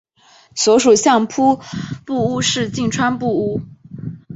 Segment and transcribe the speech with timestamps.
[0.55, 1.59] 所属相扑
[2.07, 3.61] 部屋是境川部屋。